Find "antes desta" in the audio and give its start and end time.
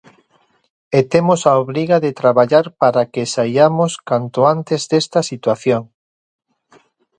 4.55-5.19